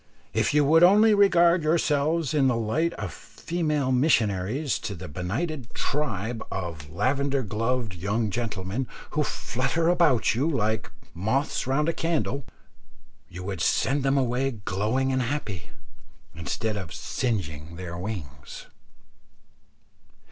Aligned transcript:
If 0.33 0.51
you 0.51 0.65
would 0.65 0.81
only 0.81 1.13
regard 1.13 1.61
yourselves 1.61 2.33
in 2.33 2.47
the 2.47 2.55
light 2.55 2.91
of 2.93 3.13
female 3.13 3.91
missionaries 3.91 4.79
to 4.79 4.95
that 4.95 5.09
benighted 5.13 5.75
tribe 5.75 6.43
of 6.51 6.89
lavender 6.89 7.43
gloved 7.43 7.93
young 7.93 8.31
gentlemen 8.31 8.87
who 9.11 9.21
flutter 9.21 9.89
about 9.89 10.33
you 10.33 10.49
like 10.49 10.89
moths 11.13 11.67
round 11.67 11.87
a 11.87 11.93
candle, 11.93 12.47
you 13.29 13.43
would 13.43 13.61
send 13.61 14.01
them 14.01 14.17
away 14.17 14.49
glowing 14.65 15.11
and 15.11 15.21
happy, 15.21 15.69
instead 16.33 16.77
of 16.77 16.91
singeing 16.91 17.75
their 17.75 17.95
wings. 17.95 18.65